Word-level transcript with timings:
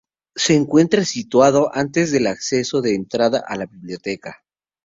Se 0.35 0.55
encuentra 0.55 1.05
situado 1.05 1.69
antes 1.75 2.11
del 2.11 2.25
acceso 2.25 2.81
de 2.81 2.95
entrada 2.95 3.43
a 3.47 3.55
la 3.55 3.67
biblioteca. 3.67 4.43